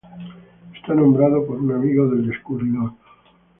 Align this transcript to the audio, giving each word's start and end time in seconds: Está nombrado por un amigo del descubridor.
Está 0.75 0.95
nombrado 0.95 1.45
por 1.45 1.59
un 1.61 1.73
amigo 1.73 2.09
del 2.09 2.25
descubridor. 2.27 2.93